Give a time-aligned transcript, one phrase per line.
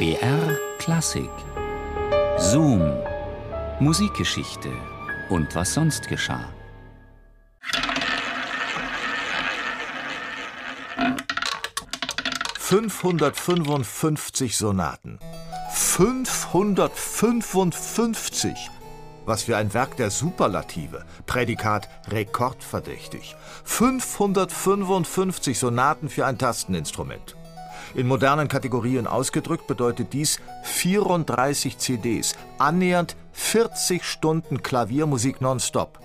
[0.00, 1.30] BR Klassik.
[2.38, 2.80] Zoom.
[3.80, 4.70] Musikgeschichte
[5.28, 6.48] und was sonst geschah.
[12.58, 15.18] »555 Sonaten.
[15.70, 18.70] 555!
[19.26, 21.04] Was für ein Werk der Superlative.
[21.26, 23.36] Prädikat rekordverdächtig.
[23.64, 27.36] 555 Sonaten für ein Tasteninstrument.
[27.94, 35.98] In modernen Kategorien ausgedrückt bedeutet dies 34 CDs, annähernd 40 Stunden Klaviermusik nonstop.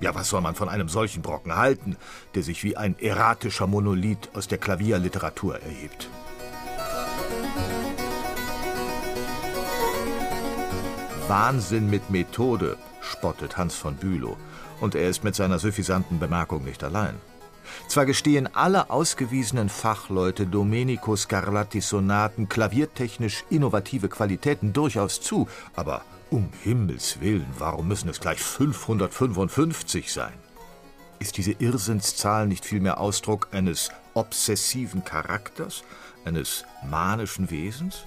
[0.00, 1.96] Ja, was soll man von einem solchen Brocken halten,
[2.34, 6.08] der sich wie ein erratischer Monolith aus der Klavierliteratur erhebt?
[11.28, 14.36] Wahnsinn mit Methode, spottet Hans von Bülow.
[14.80, 17.14] Und er ist mit seiner suffisanten Bemerkung nicht allein.
[17.88, 26.48] Zwar gestehen alle ausgewiesenen Fachleute Domenico Scarlattis Sonaten klaviertechnisch innovative Qualitäten durchaus zu, aber um
[26.62, 30.32] Himmels Willen, warum müssen es gleich 555 sein?
[31.18, 35.84] Ist diese Irrsinnszahl nicht vielmehr Ausdruck eines obsessiven Charakters,
[36.24, 38.04] eines manischen Wesens?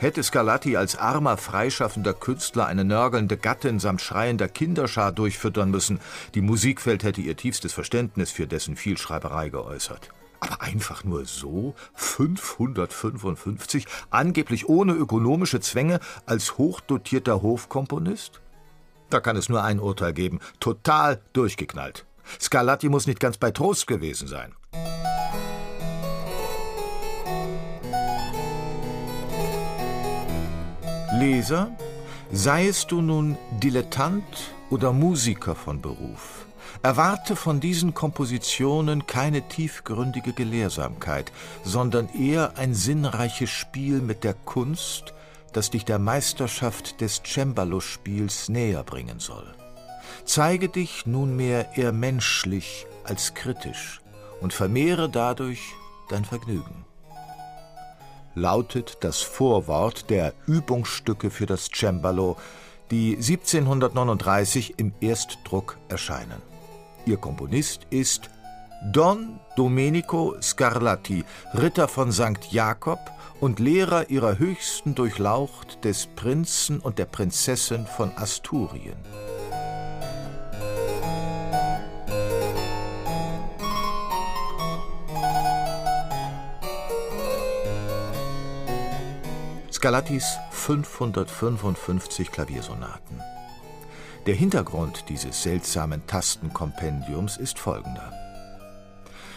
[0.00, 5.98] Hätte Scarlatti als armer, freischaffender Künstler eine nörgelnde Gattin samt schreiender Kinderschar durchfüttern müssen,
[6.36, 10.10] die Musikwelt hätte ihr tiefstes Verständnis für dessen Vielschreiberei geäußert.
[10.38, 11.74] Aber einfach nur so?
[11.94, 13.86] 555?
[14.10, 18.40] Angeblich ohne ökonomische Zwänge als hochdotierter Hofkomponist?
[19.10, 20.38] Da kann es nur ein Urteil geben.
[20.60, 22.06] Total durchgeknallt.
[22.40, 24.54] Scarlatti muss nicht ganz bei Trost gewesen sein.
[31.18, 31.76] Leser,
[32.30, 34.22] seiest du nun Dilettant
[34.70, 36.46] oder Musiker von Beruf,
[36.84, 41.32] erwarte von diesen Kompositionen keine tiefgründige Gelehrsamkeit,
[41.64, 45.12] sondern eher ein sinnreiches Spiel mit der Kunst,
[45.52, 49.52] das dich der Meisterschaft des Cembalo-Spiels näher bringen soll.
[50.24, 54.00] Zeige dich nunmehr eher menschlich als kritisch
[54.40, 55.62] und vermehre dadurch
[56.10, 56.87] dein Vergnügen
[58.38, 62.36] lautet das Vorwort der Übungsstücke für das Cembalo,
[62.90, 66.40] die 1739 im Erstdruck erscheinen.
[67.04, 68.30] Ihr Komponist ist
[68.92, 72.50] Don Domenico Scarlatti, Ritter von St.
[72.50, 73.00] Jakob
[73.40, 78.96] und Lehrer ihrer höchsten Durchlaucht des Prinzen und der Prinzessin von Asturien.
[89.78, 93.22] Scarlattis 555 Klaviersonaten.
[94.26, 98.12] Der Hintergrund dieses seltsamen Tastenkompendiums ist folgender.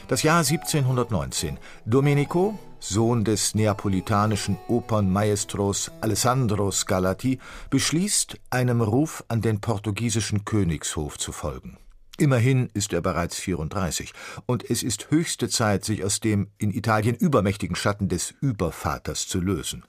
[0.07, 1.59] Das Jahr 1719.
[1.85, 7.37] Domenico, Sohn des neapolitanischen Opernmaestros Alessandro Scarlatti,
[7.69, 11.77] beschließt, einem Ruf an den portugiesischen Königshof zu folgen.
[12.17, 14.11] Immerhin ist er bereits 34
[14.47, 19.39] und es ist höchste Zeit, sich aus dem in Italien übermächtigen Schatten des Übervaters zu
[19.39, 19.83] lösen.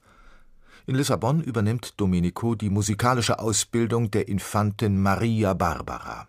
[0.84, 6.26] In Lissabon übernimmt Domenico die musikalische Ausbildung der Infantin Maria Barbara.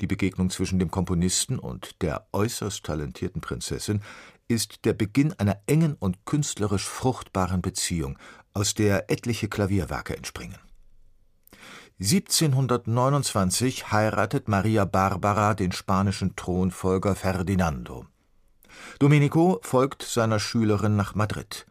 [0.00, 4.00] Die Begegnung zwischen dem Komponisten und der äußerst talentierten Prinzessin
[4.48, 8.18] ist der Beginn einer engen und künstlerisch fruchtbaren Beziehung,
[8.54, 10.58] aus der etliche Klavierwerke entspringen.
[12.00, 18.06] 1729 heiratet Maria Barbara den spanischen Thronfolger Ferdinando.
[18.98, 21.66] Domenico folgt seiner Schülerin nach Madrid.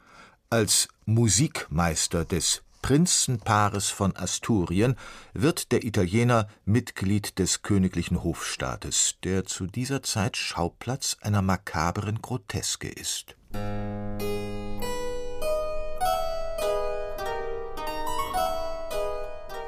[0.53, 4.97] Als Musikmeister des Prinzenpaares von Asturien
[5.33, 12.89] wird der Italiener Mitglied des königlichen Hofstaates, der zu dieser Zeit Schauplatz einer makabren Groteske
[12.89, 13.37] ist.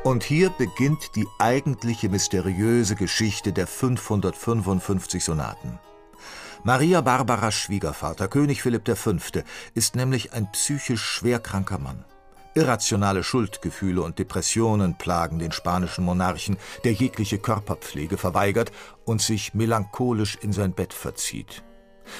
[0.03, 5.79] Und hier beginnt die eigentliche mysteriöse Geschichte der 555 Sonaten.
[6.65, 9.15] Maria Barbaras Schwiegervater, König Philipp V.,
[9.73, 12.05] ist nämlich ein psychisch schwerkranker Mann.
[12.55, 16.55] Irrationale Schuldgefühle und Depressionen plagen den spanischen Monarchen,
[16.85, 18.71] der jegliche Körperpflege verweigert
[19.03, 21.63] und sich melancholisch in sein Bett verzieht.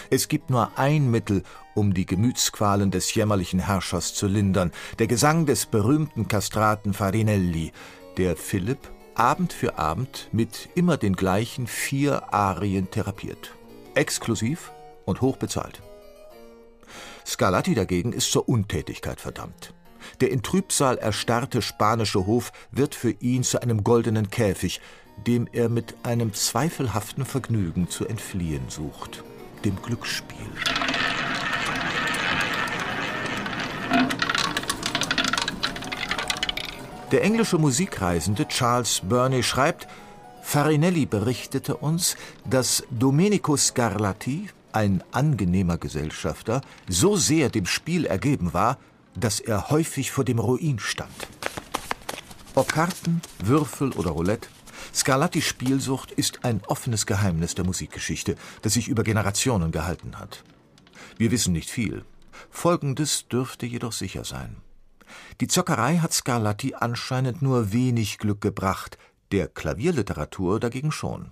[0.09, 1.43] Es gibt nur ein Mittel,
[1.73, 7.71] um die Gemütsqualen des jämmerlichen Herrschers zu lindern, der Gesang des berühmten Kastraten Farinelli,
[8.17, 13.53] der Philipp Abend für Abend mit immer den gleichen vier Arien therapiert
[13.95, 14.71] exklusiv
[15.05, 15.81] und hoch bezahlt.
[17.25, 19.73] Scarlatti dagegen ist zur Untätigkeit verdammt.
[20.19, 24.81] Der in Trübsal erstarrte spanische Hof wird für ihn zu einem goldenen Käfig,
[25.25, 29.23] dem er mit einem zweifelhaften Vergnügen zu entfliehen sucht,
[29.63, 30.49] dem Glücksspiel.
[37.11, 39.87] Der englische Musikreisende Charles Burney schreibt,
[40.43, 48.77] Farinelli berichtete uns, dass Domenico Scarlatti, ein angenehmer Gesellschafter, so sehr dem Spiel ergeben war,
[49.15, 51.27] dass er häufig vor dem Ruin stand.
[52.53, 54.49] Ob Karten, Würfel oder Roulette,
[54.93, 60.43] Scarlattis Spielsucht ist ein offenes Geheimnis der Musikgeschichte, das sich über Generationen gehalten hat.
[61.17, 62.05] Wir wissen nicht viel.
[62.51, 64.57] Folgendes dürfte jedoch sicher sein.
[65.41, 68.97] Die Zockerei hat Scarlatti anscheinend nur wenig Glück gebracht,
[69.33, 71.31] der Klavierliteratur dagegen schon.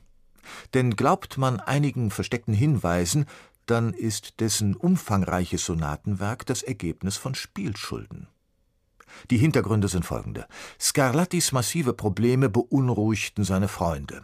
[0.74, 3.28] Denn glaubt man einigen versteckten Hinweisen,
[3.68, 8.28] dann ist dessen umfangreiches Sonatenwerk das Ergebnis von Spielschulden.
[9.30, 10.48] Die Hintergründe sind folgende.
[10.80, 14.24] Scarlattis massive Probleme beunruhigten seine Freunde.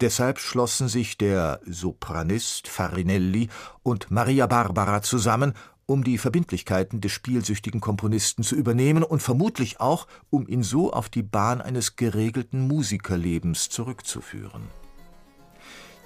[0.00, 3.48] Deshalb schlossen sich der Sopranist Farinelli
[3.82, 5.52] und Maria Barbara zusammen,
[5.90, 11.08] um die Verbindlichkeiten des spielsüchtigen Komponisten zu übernehmen und vermutlich auch, um ihn so auf
[11.08, 14.62] die Bahn eines geregelten Musikerlebens zurückzuführen.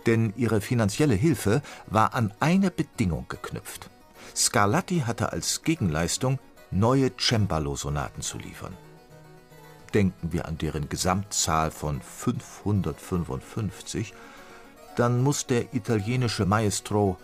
[0.07, 3.91] Denn ihre finanzielle Hilfe war an eine Bedingung geknüpft.
[4.35, 6.39] Scarlatti hatte als Gegenleistung
[6.71, 8.75] neue Cembalo-Sonaten zu liefern.
[9.93, 14.15] Denken wir an deren Gesamtzahl von 555,
[14.97, 17.19] dann muss der italienische Maestro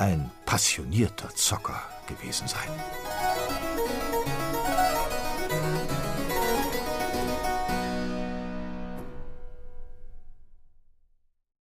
[0.00, 3.09] ein passionierter Zocker gewesen sein.